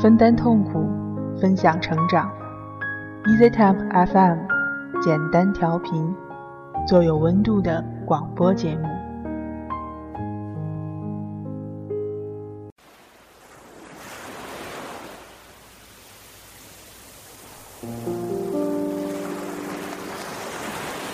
[0.00, 0.88] 分担痛苦，
[1.40, 2.30] 分享成长。
[3.24, 4.38] EasyTemp FM，
[5.02, 6.14] 简单调频，
[6.86, 8.86] 做有温度的广播节目。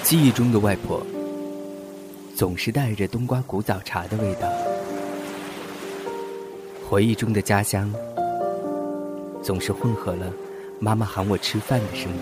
[0.02, 1.00] 记忆中的外婆，
[2.36, 4.46] 总是带着冬瓜古早茶的味道；
[6.86, 7.90] 回忆中的家乡，
[9.44, 10.32] 总是混合了
[10.80, 12.18] 妈妈喊我吃饭的声音。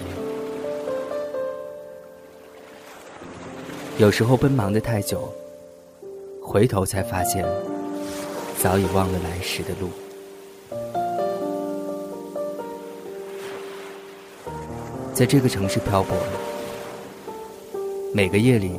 [3.97, 5.33] 有时候奔忙的太久，
[6.43, 7.47] 回头才发现，
[8.59, 9.89] 早已忘了来时的路。
[15.15, 16.17] 在这个城市漂泊。
[18.15, 18.79] 每个夜里，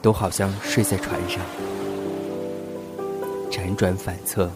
[0.00, 1.40] 都好像睡在船上，
[3.50, 4.48] 辗转反侧，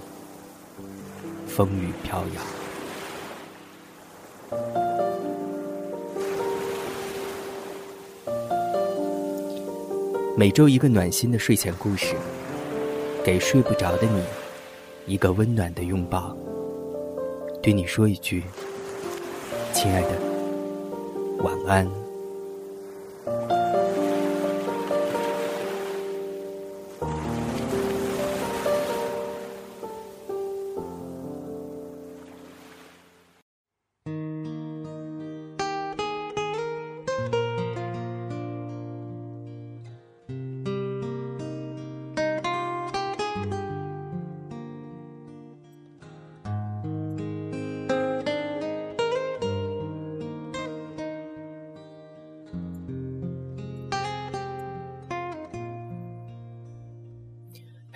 [1.59, 2.41] 风雨飘摇。
[10.36, 12.14] 每周一个暖心的睡前故事，
[13.25, 14.23] 给睡不着的你
[15.12, 16.36] 一个温暖的拥抱，
[17.61, 18.45] 对你说一句
[19.75, 20.11] ：“亲爱的，
[21.39, 21.91] 晚安。”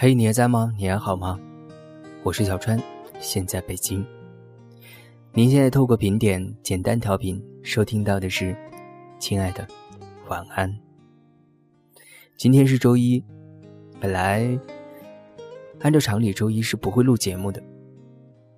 [0.02, 0.74] 嘿，你还在吗？
[0.76, 1.38] 你还好吗？
[2.24, 2.76] 我是小川，
[3.20, 4.04] 现在北京。
[5.32, 8.52] 您现在透过频点简单调频收听到的是，
[9.20, 9.64] 亲爱的，
[10.26, 10.76] 晚安。
[12.36, 13.24] 今天是周一，
[14.00, 14.58] 本来
[15.78, 17.62] 按照常理周一是不会录节目的，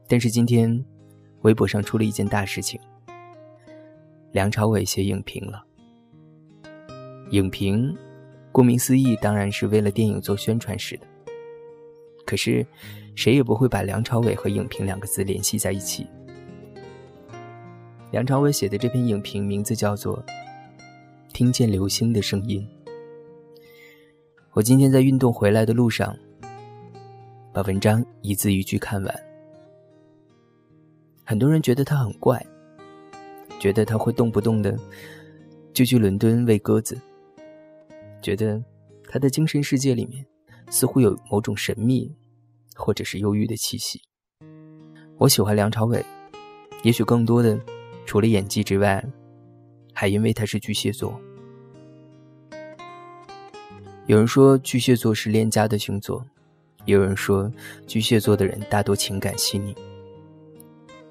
[0.09, 0.83] 但是今天
[1.43, 2.81] 微博上出了一件大事情，
[4.33, 5.63] 梁朝伟写影评了。
[7.33, 7.95] 影评，
[8.51, 11.07] 顾名思义，当然是为了电影做宣传使的。
[12.27, 12.67] 可是，
[13.15, 16.07] 谁也不会把梁朝伟和影评两个字联系在一起。
[18.11, 20.17] 梁朝伟写的这篇影评名字叫做
[21.33, 22.67] 《听见流星的声音》。
[24.53, 26.17] 我今天在运动回来的路上，
[27.53, 29.15] 把文章一字一句看完。
[31.25, 32.45] 很多人觉得他很怪，
[33.59, 34.79] 觉得他会动不动的
[35.73, 36.97] 就去伦敦喂鸽子，
[38.23, 38.63] 觉得
[39.09, 40.25] 他的精神世界里面。
[40.71, 42.13] 似乎有某种神秘，
[42.75, 44.01] 或者是忧郁的气息。
[45.19, 46.05] 我喜欢梁朝伟，
[46.83, 47.59] 也许更多的，
[48.05, 49.05] 除了演技之外，
[49.93, 51.19] 还因为他是巨蟹座。
[54.07, 56.25] 有人说巨蟹座是恋家的星座，
[56.85, 57.51] 也有人说
[57.87, 59.75] 巨蟹座的人大多情感细腻。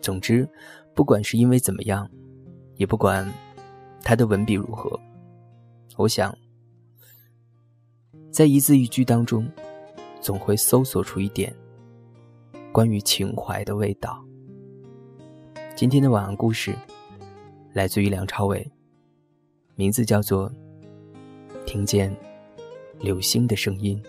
[0.02, 0.48] 总之，
[0.94, 2.10] 不管是因为怎么样，
[2.76, 3.28] 也不管
[4.04, 5.00] 他的文笔如何，
[5.98, 6.38] 我想。
[8.34, 9.48] 在一字一句当中，
[10.20, 11.56] 总会搜索出一点
[12.72, 14.26] 关于情怀的味道。
[15.76, 16.76] 今天的晚安故事
[17.74, 18.68] 来自于梁朝伟，
[19.76, 20.50] 名字叫做
[21.64, 22.12] 《听见
[23.00, 24.02] 流星的声音》。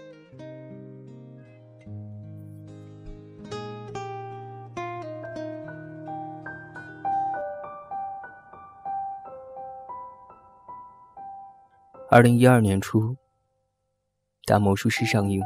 [12.08, 13.14] 二零一二年初。
[14.46, 15.42] 大魔术师上映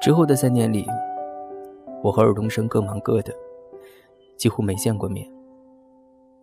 [0.00, 0.84] 之后的三年里，
[2.02, 3.32] 我和尔冬升各忙各的，
[4.36, 5.24] 几乎没见过面。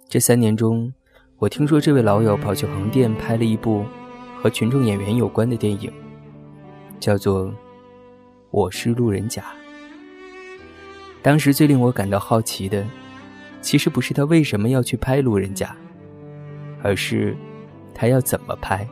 [0.08, 0.94] 这三年中，
[1.38, 3.84] 我听说这位老友跑去横店拍了一部
[4.42, 5.92] 和群众演员有关的电影，
[6.98, 7.48] 叫做
[8.50, 9.42] 《我是路人甲》。
[11.22, 12.88] 当时最令我感到好奇的，
[13.60, 15.76] 其实不是他为什么要去拍路人甲，
[16.82, 17.36] 而是
[17.94, 18.88] 他要怎么拍。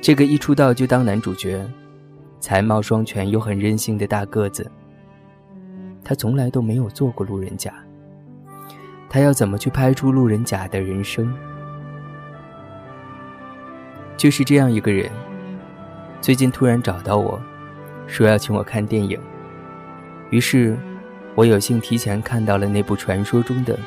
[0.00, 1.68] 这个一出道就当男主角、
[2.38, 4.70] 才貌双全又很任性的大个子，
[6.04, 7.72] 他从来都没有做过路人甲。
[9.08, 11.32] 他要怎么去拍出路人甲的人生？
[14.16, 15.10] 就是这样一个人，
[16.20, 17.40] 最近突然找到我，
[18.06, 19.18] 说要请我看电影。
[20.30, 20.76] 于是，
[21.34, 23.74] 我有幸提前看到了那部传说中的《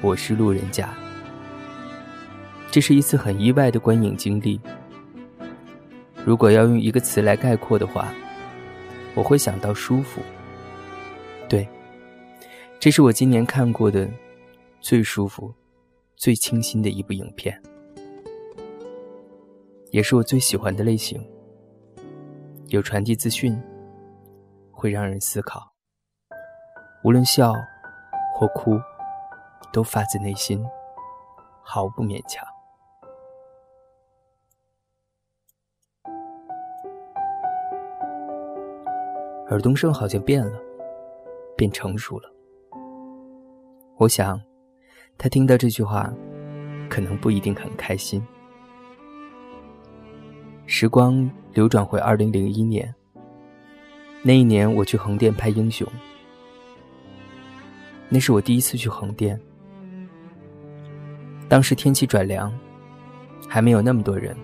[0.00, 0.86] 我是路人甲》。
[2.70, 4.60] 这是一次很意外的观影经历。
[6.24, 8.12] 如果要用一个词来概括的话，
[9.14, 10.20] 我会想到舒服。
[11.48, 11.68] 对
[12.78, 14.08] 这是我今年看过的
[14.80, 15.52] 最舒服、
[16.16, 17.60] 最清新的一部影片，
[19.90, 21.22] 也是我最喜欢的类型。
[22.68, 23.60] 有传递资讯，
[24.70, 25.72] 会让人思考。
[27.04, 27.52] 无论笑
[28.34, 28.80] 或哭，
[29.72, 30.64] 都发自内心，
[31.62, 32.46] 毫不勉强。
[39.52, 40.58] 尔冬升好像变了，
[41.56, 42.32] 变成熟了。
[43.98, 44.40] 我想，
[45.18, 46.10] 他听到这句话，
[46.88, 48.26] 可能不一定很开心。
[50.64, 52.92] 时光流转回二零零一年，
[54.22, 55.86] 那一年我去横店拍《英雄》，
[58.08, 59.38] 那是我第一次去横店。
[61.46, 62.50] 当时天气转凉，
[63.46, 64.34] 还没有那么多人。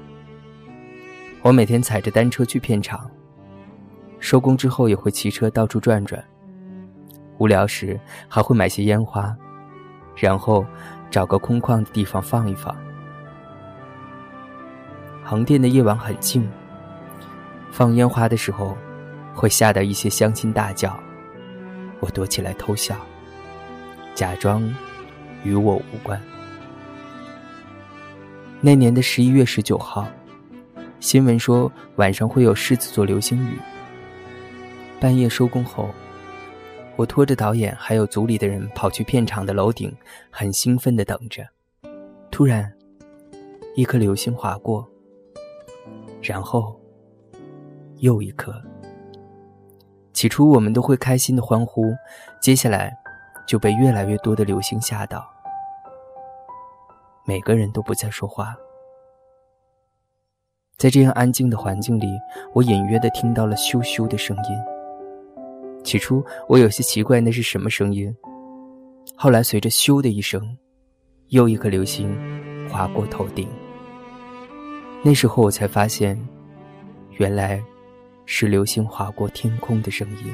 [1.40, 3.10] 我每天踩着单车去片场。
[4.20, 6.22] 收工之后也会骑车到处转转，
[7.38, 7.98] 无聊时
[8.28, 9.34] 还会买些烟花，
[10.16, 10.66] 然后
[11.10, 12.76] 找个空旷的地方放一放。
[15.24, 16.48] 横店的夜晚很静，
[17.70, 18.76] 放烟花的时候
[19.34, 20.98] 会吓得一些乡亲大叫，
[22.00, 22.96] 我躲起来偷笑，
[24.14, 24.62] 假装
[25.44, 26.20] 与我无关。
[28.60, 30.08] 那年的十一月十九号，
[30.98, 33.56] 新闻说晚上会有狮子座流星雨。
[35.00, 35.88] 半夜收工后，
[36.96, 39.96] 我拖着导演还有组里的人跑去片场的楼顶，
[40.28, 41.46] 很兴奋的等着。
[42.32, 42.72] 突然，
[43.76, 44.84] 一颗流星划过，
[46.20, 46.78] 然后
[47.98, 48.52] 又一颗。
[50.12, 51.94] 起初我们都会开心的欢呼，
[52.42, 52.92] 接下来
[53.46, 55.24] 就被越来越多的流星吓到，
[57.24, 58.56] 每个人都不再说话。
[60.76, 62.06] 在这样安静的环境里，
[62.52, 64.77] 我隐约的听到了咻咻的声音。
[65.88, 68.14] 起初我有些奇怪，那是什么声音？
[69.16, 70.54] 后来随着“咻”的一声，
[71.28, 72.14] 又一颗流星
[72.68, 73.48] 划过头顶。
[75.02, 76.14] 那时候我才发现，
[77.12, 77.64] 原来
[78.26, 80.30] 是流星划过天空的声音。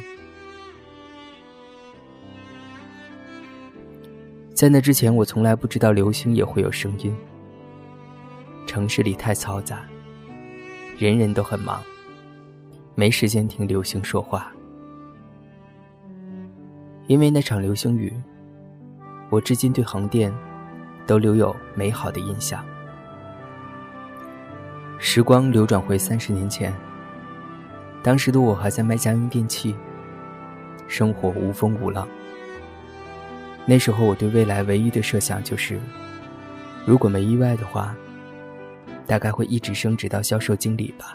[4.54, 7.14] 在那之前，我从来不知道流星也会有声音。
[8.66, 9.86] 城市里太嘈杂，
[10.98, 11.80] 人人都很忙，
[12.96, 14.52] 没时间听流星说话。
[17.06, 18.12] 因为那场流星雨，
[19.28, 20.32] 我至今对横店
[21.06, 22.64] 都留有美好的印象。
[24.98, 26.74] 时光流转回三十年前，
[28.02, 29.76] 当时的我还在卖家用电器，
[30.88, 32.08] 生活无风无浪。
[33.66, 35.78] 那时候我对未来唯一的设想就是，
[36.86, 37.94] 如果没意外的话，
[39.06, 41.14] 大概会一直升职到销售经理吧。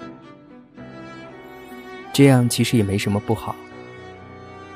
[2.14, 3.56] 这样其实也没什么不好。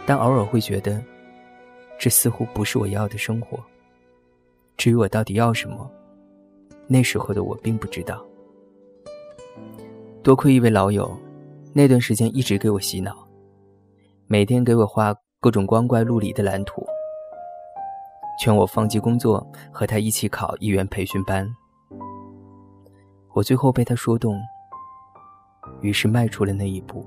[0.05, 1.01] 但偶尔会觉得，
[1.97, 3.57] 这似乎不是我要的生活。
[4.75, 5.89] 至于我到底要什么，
[6.87, 8.23] 那时候的我并不知道。
[10.21, 11.15] 多亏一位老友，
[11.73, 13.27] 那段时间一直给我洗脑，
[14.27, 16.85] 每天给我画各种光怪陆离的蓝图，
[18.39, 21.47] 劝我放弃工作，和他一起考艺员培训班。
[23.33, 24.41] 我最后被他说动，
[25.81, 27.05] 于是迈出了那一步。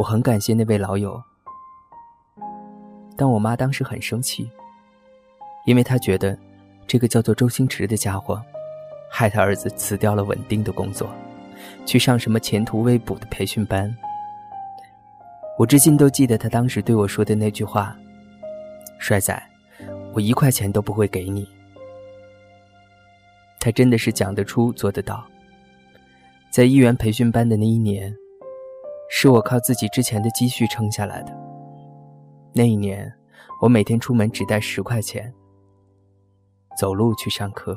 [0.00, 1.22] 我很感谢那位老友，
[3.18, 4.50] 但我妈当时很生气，
[5.66, 6.34] 因为她觉得
[6.86, 8.40] 这个叫做周星驰的家伙，
[9.10, 11.06] 害他儿子辞掉了稳定的工作，
[11.84, 13.94] 去上什么前途未卜的培训班。
[15.58, 17.94] 我至今都记得他当时对我说的那句话
[18.96, 19.38] ：“帅仔，
[20.14, 21.46] 我一块钱都不会给你。”
[23.60, 25.22] 他真的是讲得出做得到，
[26.48, 28.10] 在医院培训班的那一年。
[29.12, 31.36] 是我靠自己之前的积蓄撑下来的。
[32.54, 33.12] 那一年，
[33.60, 35.30] 我每天出门只带十块钱，
[36.78, 37.76] 走路去上课。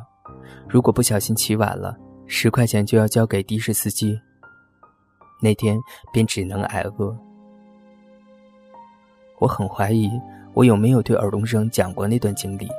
[0.70, 1.98] 如果不小心起晚了，
[2.28, 4.18] 十块钱就要交给的士司机。
[5.42, 5.78] 那天
[6.13, 7.18] 便只能挨饿。
[9.40, 10.10] 我很怀疑
[10.54, 12.70] 我有没有对尔冬升讲过那段经历，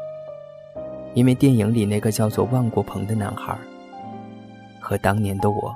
[1.12, 3.58] 因为电影里那个叫做万国鹏的男孩，
[4.80, 5.74] 和当年的我，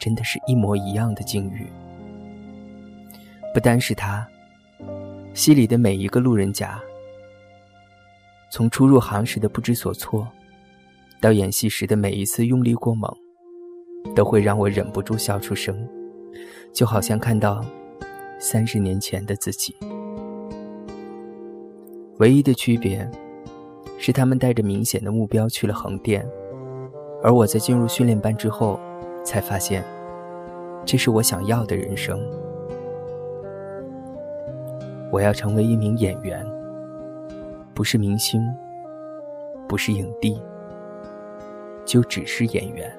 [0.00, 1.66] 真的是一模一样的境遇。
[3.58, 4.24] 不单是他，
[5.34, 6.80] 戏里的每一个路人甲，
[8.52, 10.24] 从初入行时的不知所措，
[11.20, 13.12] 到演戏时的每一次用力过猛，
[14.14, 15.76] 都会让我忍不住笑出声，
[16.72, 17.60] 就好像看到
[18.38, 19.74] 三十年前的自己。
[22.18, 23.10] 唯一的区别，
[23.98, 26.24] 是他们带着明显的目标去了横店，
[27.24, 28.78] 而我在进入训练班之后，
[29.24, 29.82] 才发现，
[30.86, 32.20] 这是我想要的人生。
[35.10, 36.46] 我要成为一名演员，
[37.74, 38.42] 不是明星，
[39.66, 40.40] 不是影帝，
[41.84, 42.92] 就只是演员。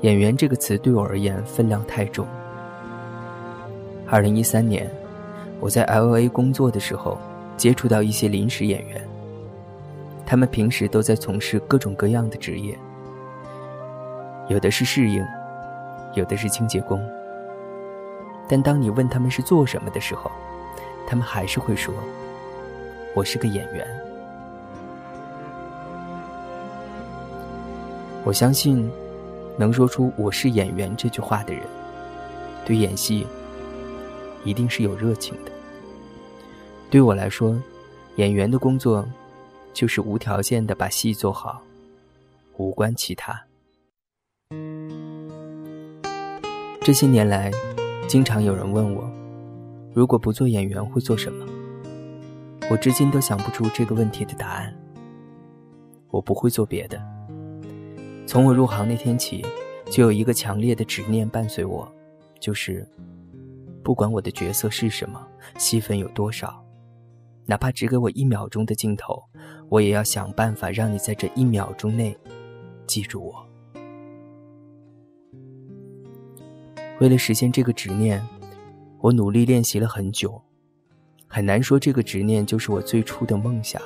[0.00, 2.26] 演员这个词对我而言分量太重。
[4.06, 4.90] 二零一三年，
[5.60, 7.16] 我在 L A 工作的时候，
[7.56, 9.00] 接触到一些临时演员。
[10.26, 12.76] 他们平时都在从事各种各样的职业，
[14.48, 15.24] 有的是侍应，
[16.14, 17.00] 有的是清洁工。
[18.48, 20.30] 但当你问他们是做什么的时候，
[21.06, 21.94] 他们还是会说
[23.14, 23.86] ：“我是个演员。”
[28.24, 28.90] 我相信，
[29.58, 31.62] 能说出“我是演员”这句话的人，
[32.64, 33.26] 对演戏
[34.44, 35.52] 一定是有热情的。
[36.90, 37.56] 对我来说，
[38.16, 39.06] 演员的工作。
[39.74, 41.60] 就是无条件的把戏做好，
[42.58, 43.44] 无关其他。
[46.80, 47.50] 这些年来，
[48.06, 49.10] 经常有人问我，
[49.92, 51.44] 如果不做演员会做什么？
[52.70, 54.72] 我至今都想不出这个问题的答案。
[56.10, 57.02] 我不会做别的。
[58.26, 59.44] 从我入行那天起，
[59.90, 61.90] 就有一个强烈的执念伴随我，
[62.38, 62.86] 就是，
[63.82, 65.20] 不管我的角色是什么，
[65.58, 66.62] 戏份有多少。
[67.46, 69.22] 哪怕只给我一秒钟的镜头，
[69.68, 72.16] 我也要想办法让你在这一秒钟内
[72.86, 73.46] 记住我。
[77.00, 78.24] 为了实现这个执念，
[79.00, 80.40] 我努力练习了很久。
[81.26, 83.82] 很难说这个执念就是我最初的梦想，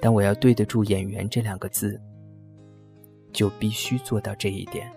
[0.00, 2.00] 但我要对得住“演员”这两个字，
[3.32, 4.90] 就必须做到这一点。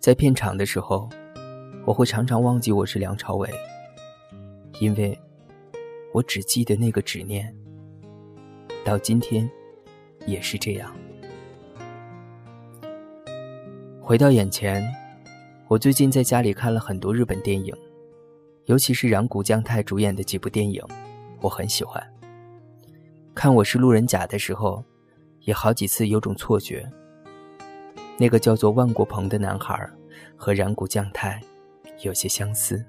[0.00, 1.08] 在片场的时候，
[1.86, 3.48] 我会常常忘记我是梁朝伟。
[4.80, 5.16] 因为，
[6.12, 7.54] 我只记得那个执念，
[8.84, 9.48] 到今天
[10.26, 10.92] 也是这样。
[14.04, 14.84] 回到眼前，
[15.68, 17.72] 我最近在家里看了很多日本电影，
[18.64, 20.82] 尤其是染谷将太主演的几部电影，
[21.40, 22.02] 我很喜欢。
[23.32, 24.84] 看《我是路人甲》的时候，
[25.42, 26.90] 也好几次有种错觉，
[28.18, 29.88] 那个叫做万国鹏的男孩
[30.36, 31.40] 和染谷将太
[32.00, 32.84] 有些相似。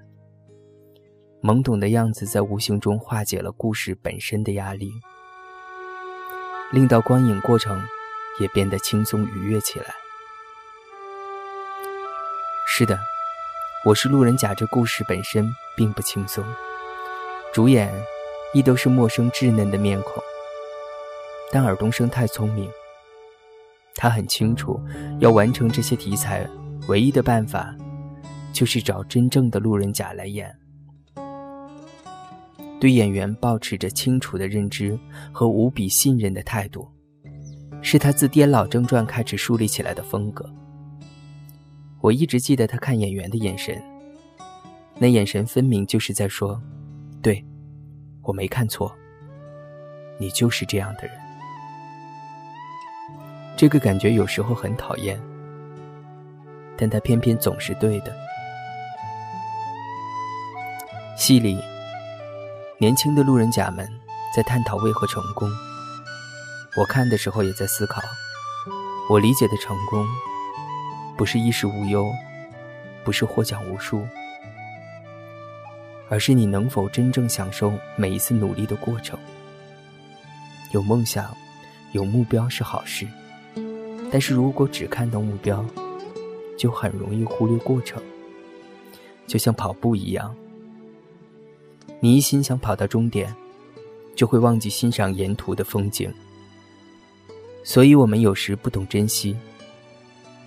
[1.40, 4.90] 懵懂的样子在无形中化解了故事本身的压力，
[6.72, 7.80] 令到观影过程
[8.40, 9.94] 也变得轻松愉悦起来。
[12.76, 12.98] 是的，
[13.84, 14.52] 我是路人甲。
[14.52, 16.44] 这故事本身并不轻松，
[17.52, 17.88] 主演
[18.52, 20.20] 亦都是陌生稚嫩的面孔。
[21.52, 22.68] 但尔冬升太聪明，
[23.94, 24.80] 他很清楚，
[25.20, 26.44] 要完成这些题材，
[26.88, 27.72] 唯一的办法
[28.52, 30.52] 就是找真正的路人甲来演。
[32.80, 34.98] 对演员保持着清楚的认知
[35.30, 36.88] 和无比信任的态度，
[37.80, 40.44] 是他自《颠老正传》开始树立起来的风格。
[42.04, 43.82] 我一直记得他看演员的眼神，
[44.98, 46.60] 那眼神分明就是在说
[47.22, 47.42] ：“对，
[48.20, 48.94] 我没看错，
[50.18, 51.16] 你就是这样的人。”
[53.56, 55.18] 这个感觉有时候很讨厌，
[56.76, 58.14] 但他偏偏总是对的。
[61.16, 61.58] 戏里。
[62.78, 63.88] 年轻的路人甲们
[64.36, 65.48] 在探讨为何成功。
[66.76, 68.02] 我看的时候也在思考，
[69.08, 70.04] 我理解的成功，
[71.16, 72.12] 不是衣食无忧，
[73.04, 74.06] 不是获奖无数，
[76.08, 79.18] 而是你能否真正享受每一次努力的过程。
[80.72, 81.34] 有梦想，
[81.92, 83.06] 有目标是好事，
[84.10, 85.64] 但是如果只看到目标，
[86.58, 88.02] 就很容易忽略过程。
[89.26, 90.34] 就像跑步一样。
[92.00, 93.34] 你一心想跑到终点，
[94.14, 96.12] 就会忘记欣赏沿途的风景。
[97.62, 99.34] 所以，我们有时不懂珍惜，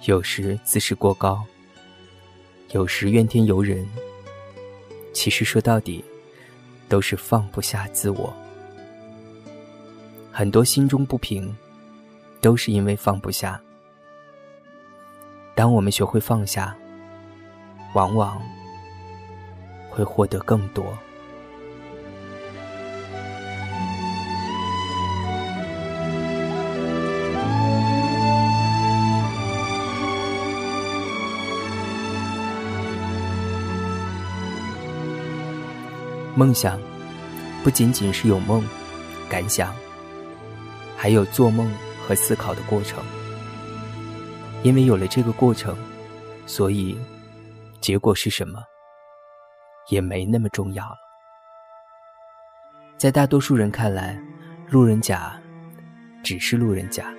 [0.03, 1.43] 有时自视过高，
[2.71, 3.87] 有时怨天尤人。
[5.11, 6.03] 其实说到底，
[6.87, 8.33] 都是放不下自我。
[10.31, 11.53] 很多心中不平，
[12.39, 13.59] 都是因为放不下。
[15.55, 16.77] 当我们学会放下，
[17.93, 18.39] 往往
[19.89, 20.85] 会获得更多。
[36.37, 36.79] 梦想，
[37.63, 38.63] 不仅仅是有梦、
[39.27, 39.73] 感想，
[40.95, 41.67] 还有做梦
[41.99, 43.03] 和思考的过程。
[44.61, 45.75] 因为有了这个过程，
[46.45, 46.95] 所以
[47.81, 48.61] 结果是什么，
[49.89, 50.97] 也没那么重要了。
[52.97, 54.21] 在大多数人看来，
[54.69, 55.35] 路人甲
[56.23, 57.11] 只是路人甲，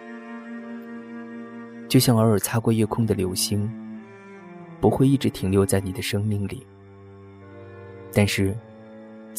[1.88, 3.68] 就像偶尔擦过夜空的流星，
[4.80, 6.64] 不会一直停留在你的生命里。
[8.14, 8.56] 但是，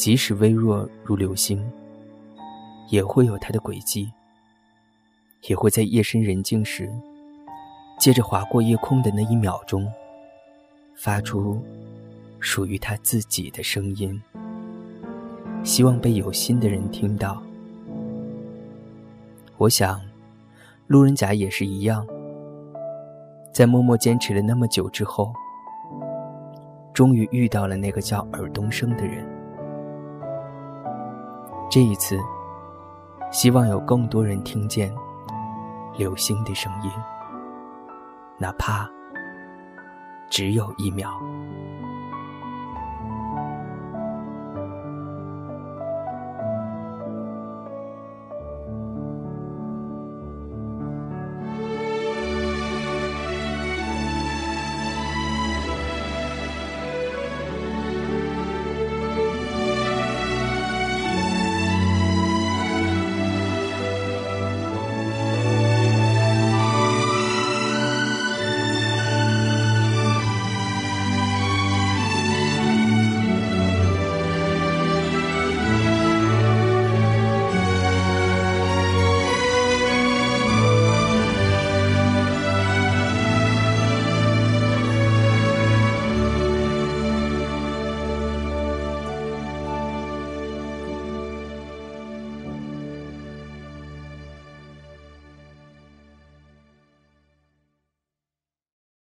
[0.00, 1.62] 即使微弱如流星，
[2.88, 4.10] 也会有它的轨迹，
[5.46, 6.90] 也会在夜深人静时，
[7.98, 9.86] 借着划过夜空的那一秒钟，
[10.96, 11.62] 发出
[12.38, 14.18] 属于他自己的声音。
[15.64, 17.42] 希望被有心的人听到。
[19.58, 20.00] 我想，
[20.86, 22.06] 路人甲也是一样，
[23.52, 25.30] 在默默坚持了那么久之后，
[26.94, 29.38] 终于遇到了那个叫尔东升的人。
[31.70, 32.18] 这一次，
[33.30, 34.92] 希望有更多人听见
[35.96, 36.90] 流星的声音，
[38.36, 38.90] 哪怕
[40.28, 41.12] 只有一秒。